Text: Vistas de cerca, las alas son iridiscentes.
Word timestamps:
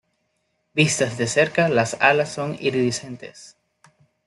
Vistas 0.73 1.19
de 1.19 1.27
cerca, 1.27 1.69
las 1.69 1.93
alas 2.01 2.31
son 2.33 2.57
iridiscentes. 2.59 3.55